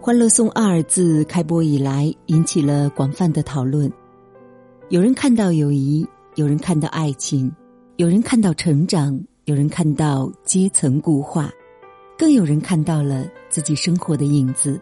[0.02, 3.92] 《欢乐颂二》自开播以来引起了广泛的讨论。
[4.88, 7.52] 有人看到友谊，有人看到爱情，
[7.96, 11.52] 有人看到成长，有人看到阶层固化，
[12.16, 14.80] 更有人看到了自己生活的影子。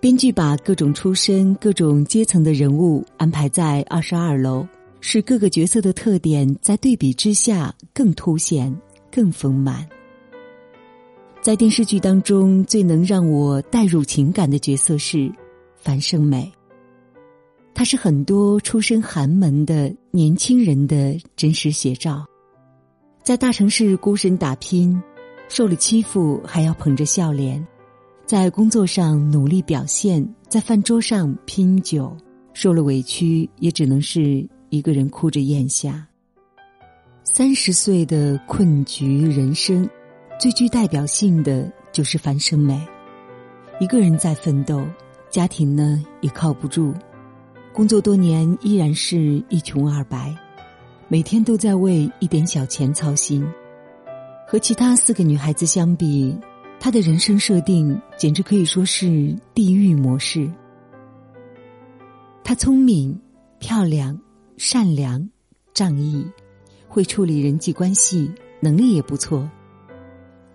[0.00, 4.66] 编剧把各种出身、各种阶层的人物安排在二十二楼，
[5.02, 8.74] 使各个角色的特点在对比之下更凸显、
[9.12, 9.86] 更丰满。
[11.46, 15.30] 在电视剧当中，最能让我带入情感的角色是
[15.76, 16.52] 樊胜美。
[17.72, 22.26] 她是很多出身寒门的年轻人的真实写照，
[23.22, 25.00] 在大城市孤身打拼，
[25.48, 27.64] 受了欺负还要捧着笑脸。
[28.24, 32.12] 在工作上努力表现，在饭桌上拼酒，
[32.54, 36.04] 受了委屈也只能是一个人哭着咽下。
[37.22, 39.88] 三十岁的困局人生，
[40.38, 42.86] 最具代表性的就是樊胜美，
[43.80, 44.86] 一个人在奋斗，
[45.30, 46.94] 家庭呢也靠不住，
[47.72, 50.36] 工作多年依然是一穷二白，
[51.08, 53.46] 每天都在为一点小钱操心。
[54.46, 56.36] 和其他四个女孩子相比。
[56.78, 60.48] 她的人生设定简直可以说是地狱模式。
[62.44, 63.18] 他聪明、
[63.58, 64.16] 漂亮、
[64.58, 65.26] 善良、
[65.72, 66.24] 仗义，
[66.86, 68.30] 会处理人际关系，
[68.60, 69.50] 能力也不错。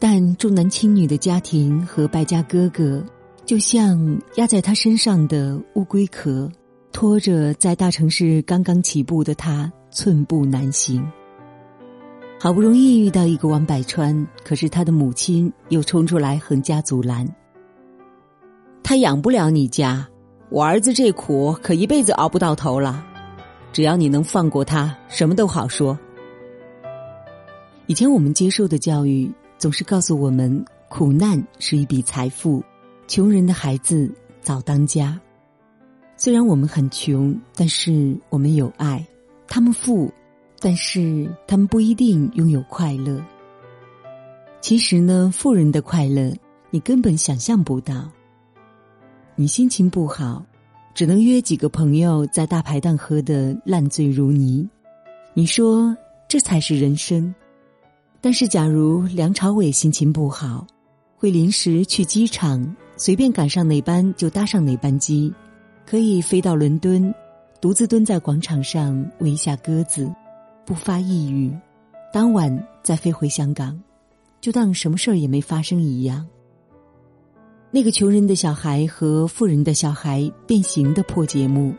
[0.04, 3.06] 但重男轻女的家庭和败家哥哥，
[3.46, 6.52] 就像压在他身上的乌龟壳，
[6.92, 11.08] 拖着在大城市刚刚起步的他寸步难行。
[12.40, 17.24] 好不容易遇到一个王百川，可是他的母亲又冲出来横加阻拦。
[18.82, 20.04] 他养不了你家，
[20.50, 23.06] 我儿子这苦可一辈子熬不到头了。
[23.72, 25.96] 只要你能放过他，什么都好说。
[27.86, 29.32] 以前我们接受的教育
[29.62, 32.64] 总是告诉我们，苦难是一笔财富，
[33.08, 35.22] 穷人的孩子早当家。
[36.18, 39.06] 虽然我们很穷，但是我们有爱，
[39.48, 40.12] 他们富。
[40.60, 43.24] 但是他们不一定拥有快乐。
[44.62, 46.34] 其实呢，富人的快乐
[46.72, 48.10] 你根本想象不到。
[49.36, 50.44] 你心情不好，
[50.96, 54.68] 只能约几个朋友在大排档喝得烂醉如泥。
[55.36, 55.96] 你说
[56.28, 57.32] 这才是人生。
[58.22, 60.66] 但是假如梁朝伟心情不好，
[61.18, 65.34] 会临时去机场，随便赶上哪班就搭上哪班机，
[65.88, 67.14] 可以飞到伦敦，
[67.60, 70.08] 独自蹲在广场上喂下鸽子。
[70.64, 71.52] 不发抑郁，
[72.14, 73.78] 当晚再飞回香港，
[74.40, 76.26] 就当什么事儿也没发生一样。
[77.72, 81.74] 那个穷人的小孩和富人的小孩变形的破节目，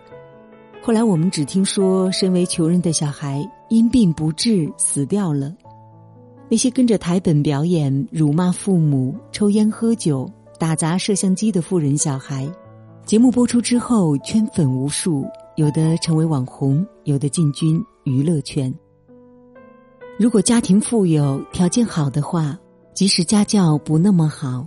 [0.83, 5.55] 后来我们只听说，身为穷人的小孩因病不治死掉了。
[6.53, 12.47] 那些跟着台本表演、辱骂父母、抽烟喝酒、打砸摄像机的富人小孩，
[13.07, 15.25] 节目播出之后圈粉无数。
[15.57, 18.71] 有的成为网红，有的进军娱乐圈。
[20.19, 22.59] 如果家庭富有、条件好的话，
[22.93, 24.67] 即使家教不那么好，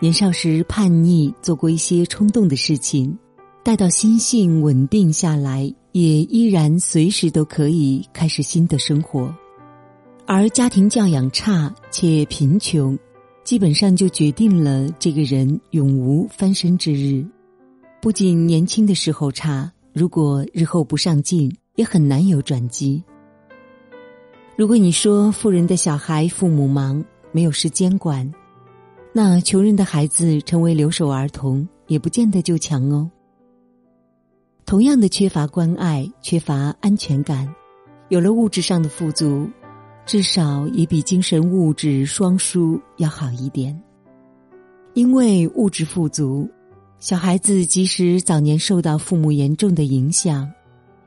[0.00, 3.14] 年少时叛逆做过一些冲动的事情，
[3.62, 9.30] 待到心性稳定下来，也依然随时都可以开始新的生活。
[10.32, 12.96] 而家庭教养差且贫穷，
[13.42, 17.26] 基本上就决定了这个人永无翻身之日。
[18.00, 19.68] 不仅年轻的时候差。
[19.92, 23.02] 如果日后不上进，也很难有转机。
[24.54, 28.32] 如果你说富人的小孩父母忙，没有时间管，
[29.12, 33.10] 那穷人的孩子成为留守儿童，也不见得就强哦。
[34.64, 37.52] 同样的缺乏关爱，缺乏安全感，
[38.10, 39.50] 有了物质上的富足，
[40.10, 43.80] 至少也比精神物质双输要好一点。
[44.92, 46.50] 因为物质富足。
[46.98, 50.50] 小孩子即使早年受到父母严重的影响，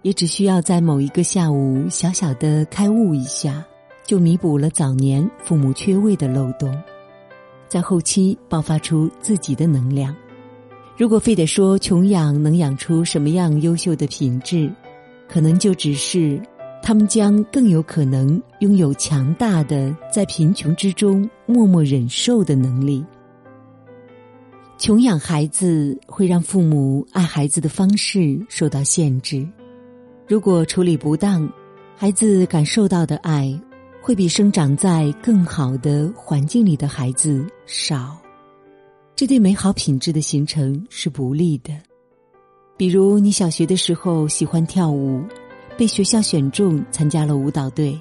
[0.04, 3.62] 也只需要在某一个下午小小的开悟一下，
[4.06, 6.74] 就弥补了早年父母缺位的漏洞，
[7.68, 10.16] 在后期爆发出自己的能量。
[10.96, 14.72] 如果非得说穷养能养出什么样优秀的品质，
[15.28, 16.42] 可能就只是
[16.86, 23.04] 他们将更有可能拥有强大的在贫穷之中默默忍受的能力。
[24.78, 29.48] 穷养孩子会让父母爱孩子的方式受到限制，
[30.28, 31.50] 如果处理不当，
[31.96, 33.58] 孩子感受到的爱
[34.02, 38.18] 会比生长在更好的环境里的孩子少，
[39.16, 41.74] 这对美好品质的形成是不利的。
[42.76, 45.24] 比如，你小学的时候喜欢跳舞，
[45.78, 48.00] 被学校选中参加了舞蹈队，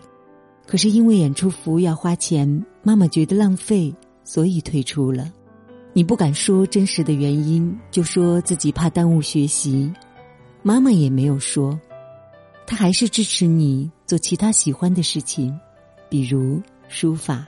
[0.66, 3.92] 可是因为演出服要花钱，妈妈觉得浪费，
[4.24, 5.32] 所以退出了。
[5.94, 9.92] 你不敢说真实的原因，就说自己怕耽误学习。
[10.62, 11.78] 妈妈也没有说，
[12.66, 15.58] 她还是支持你做其他喜欢的事情，
[16.08, 17.46] 比如书法。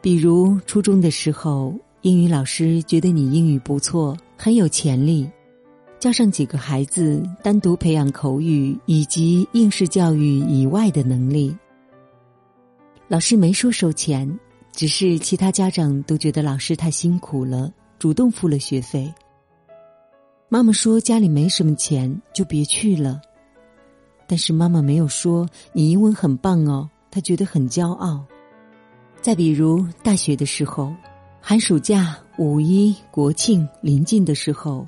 [0.00, 5.28] 比如初中的时候，英语老师觉得你英语不错，很有潜力，
[6.02, 11.56] 叫上几个孩子单独培养口语以及应试教育以外的能力。
[13.06, 14.28] 老师没说收钱。
[14.72, 17.70] 只是其他家长都觉得老师太辛苦了，
[18.00, 19.12] 主动付了学费。
[20.48, 23.20] 妈妈说家里没什么钱，就别去了。
[24.26, 28.24] 但是妈妈没有说你英文很棒哦，她觉得很骄傲。
[29.20, 30.92] 再比如大学的时候，
[31.40, 34.84] 寒暑假、五一、国庆临近的时候，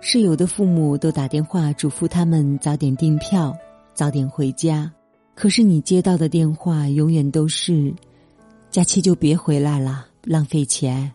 [0.00, 3.56] 室友的父母都打电话嘱咐他们早点订票，
[3.92, 4.90] 早点回家。
[5.34, 7.92] 可是你接到的电话永远都是。
[8.70, 11.12] 假期就别回来了，浪费钱。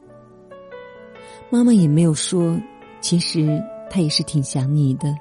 [1.50, 2.60] 妈妈也没有说，
[3.00, 5.16] 其实她也是挺想你的。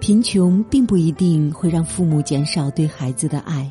[0.00, 3.70] 贫穷并不一定会让父母减少对孩子的爱，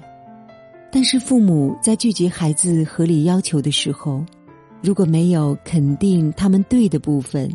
[0.95, 4.23] 但是父母在拒绝孩子合理要求的时候，
[4.79, 7.51] 如果没有肯定他们对的部分，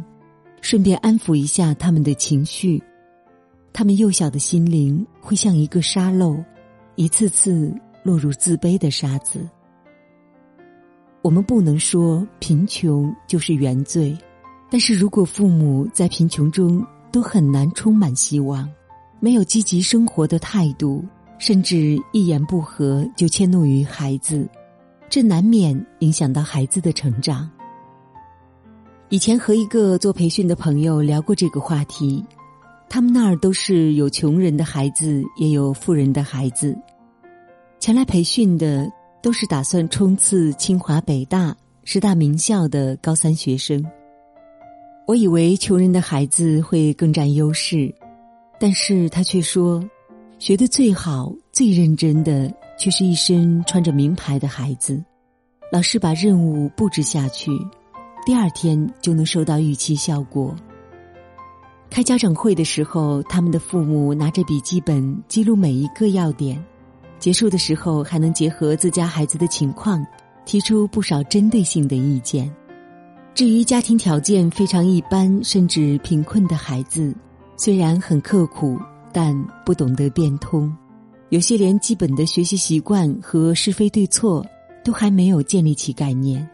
[0.61, 2.82] 顺便安抚一下他们的情绪。
[3.73, 6.37] 他们幼小的心灵会像一个沙漏，
[6.96, 9.49] 一次次落入自卑的沙子。
[11.23, 14.19] 我们不能说贫穷就是原罪，
[14.69, 18.69] 但是如果父母在贫穷中都很难充满希望，
[19.20, 21.05] 没有积极生活的态度，
[21.38, 24.49] 甚至一言不合就迁怒于孩子，
[25.08, 27.49] 这难免影响到孩子的成长。
[29.08, 32.25] 以前和一个做培训的朋友聊过这个话题。
[32.90, 36.75] 他们那儿都是有穷人的孩子，也有富人的孩子。
[37.79, 38.90] 前来培训的
[39.23, 41.55] 都是打算冲刺清华、北大、
[41.85, 43.85] 十大名校的高三学生。
[45.06, 47.94] 我以为穷人的孩子会更占优势，
[48.58, 49.85] 但是他却说，
[50.38, 55.02] 学的最好、最认真的却是一身穿着名牌的孩子。
[55.73, 57.50] 老师把任务布置下去，
[58.25, 60.55] 第二天就能收到预期效果。
[61.90, 66.64] 开家长会的时候，他们的父母拿着笔记本记录每一个要点，
[67.19, 70.06] 结束的时候还能结合自家孩子的情况，
[70.44, 72.49] 提出不少针对性的意见。
[73.35, 77.12] 至于家庭条件非常一般甚至贫困的孩子，
[77.56, 78.79] 虽然很刻苦，
[79.20, 80.72] 但不懂得变通，
[81.30, 84.46] 有些连基本的学习习惯和是非对错
[84.84, 86.48] 都还没有建立起概念。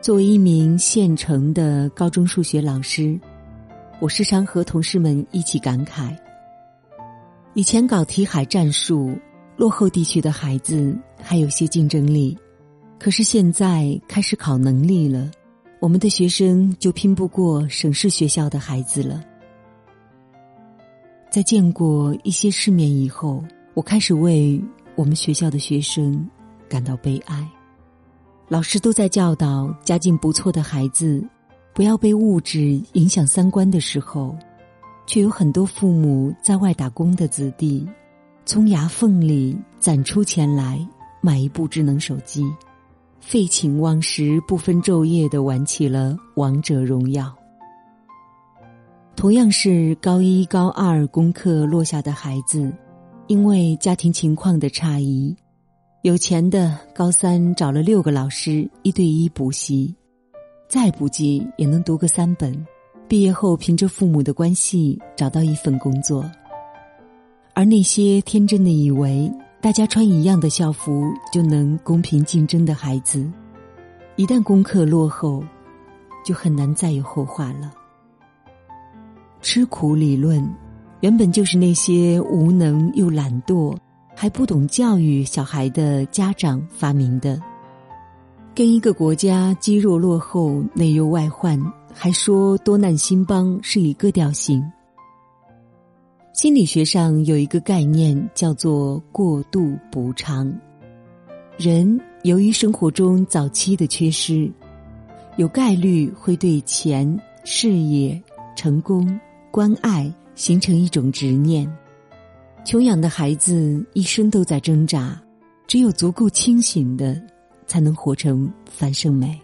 [0.00, 3.18] 作为一名县城的高中数学老师。
[3.98, 6.16] 我时常和同事们一起感慨：
[7.54, 9.12] 以前搞题海战术，
[9.56, 12.32] 落后地区的孩子还有些竞争力；
[13.00, 15.28] 可是现在开始考能力了，
[15.80, 19.20] 我们的学生就拼不过省市学校的孩子了。
[21.32, 23.42] 在见过一些世面以后，
[23.72, 24.62] 我开始为
[24.94, 26.28] 我们学校的学生
[26.68, 27.48] 感到悲哀。
[28.48, 31.26] 老师都在教导家境不错的孩子。
[31.72, 34.36] 不要被物质影响三观的时候，
[35.06, 37.88] 却有很多父母在外打工的子弟，
[38.44, 40.86] 从牙缝里攒出钱来
[41.22, 42.44] 买一部智能手机，
[43.20, 47.34] 废寝忘食、不分昼夜的玩起了王者荣耀。
[49.14, 52.72] 同样是高一、高二功课落下的孩子，
[53.28, 55.34] 因为家庭情况的差异，
[56.02, 59.94] 有钱的高三找了六个老师一对一补习。
[60.68, 62.66] 再不济也能读个三本，
[63.06, 66.28] 毕业后凭着父母的关系找到一份工作。
[67.54, 73.30] 而那些天真的以为大家穿一样的校服就能公平竞争的孩子，
[74.16, 75.44] 一旦功课落后，
[76.24, 77.70] 就很难再有后话了。
[79.42, 80.42] 吃苦理论，
[81.00, 83.76] 原本就是那些无能又懒惰、
[84.14, 87.38] 还不懂教育小孩的家长发明的。
[88.54, 91.60] 跟一个国家积弱落后、内忧外患，
[91.92, 94.62] 还说多难兴邦是一个调性。
[96.32, 100.50] 心理学上有一个概念叫做过度补偿。
[101.58, 104.50] 人由于生活中早期的缺失，
[105.36, 108.22] 有概率会对钱、事业、
[108.54, 109.18] 成功、
[109.52, 111.72] 关爱形成一种执念。
[112.64, 115.22] 穷养的孩子一生都在挣扎，
[115.68, 117.22] 只有足够清醒的。
[117.64, 119.40] 才能活成樊胜美。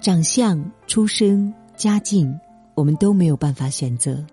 [0.00, 2.34] 长相、出身、家境，
[2.74, 4.24] 我们都没有办法选择。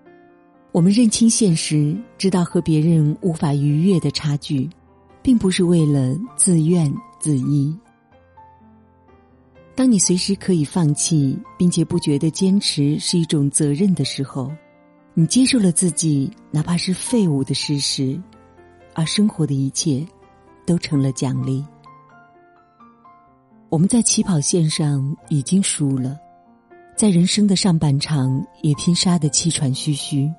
[0.71, 4.69] 我们认清现实，知道和别人无法逾越的差距，
[5.21, 7.77] 并不是为了自怨自艾。
[9.75, 14.49] 当你随时可以放弃，并且不觉得坚持是一种责任的时候，
[15.17, 18.21] 你接受了自己哪怕是废物的事实，
[18.93, 20.05] 而生活的一切
[20.65, 21.63] 都成了奖励。
[23.69, 26.19] 我们在起跑线上已经输了，
[26.97, 30.29] 在人生的上半场也拼杀得气喘吁吁。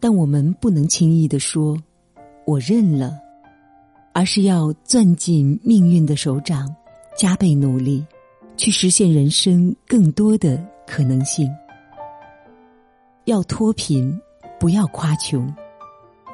[0.00, 1.76] 但我们不能轻易的说
[2.46, 3.18] “我认了”，
[4.14, 6.74] 而是要攥紧命运的手掌，
[7.14, 8.02] 加倍努力，
[8.56, 11.46] 去实现人生更多的可能性。
[13.30, 14.20] 要脱贫，
[14.58, 15.54] 不要夸穷。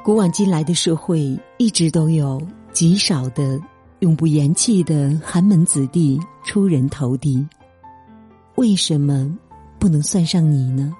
[0.03, 2.41] 古往今来的社会一直都有
[2.73, 3.59] 极少的
[3.99, 7.47] 永不言弃的寒门子弟出人头地，
[8.55, 9.31] 为什么
[9.77, 10.91] 不能算上你呢？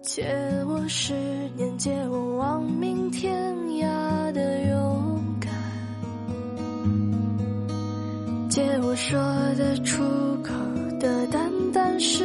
[0.00, 0.22] 借
[0.68, 1.12] 我十
[1.56, 5.50] 年，借我亡命天涯的勇敢，
[8.48, 9.18] 借我说
[9.56, 10.04] 得出
[10.44, 10.52] 口
[11.00, 12.24] 的淡淡誓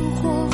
[0.00, 0.49] 生活。